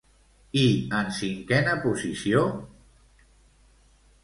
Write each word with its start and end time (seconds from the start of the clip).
I 0.61 0.63
en 0.99 1.11
cinquena 1.17 1.77
posició? 1.85 2.43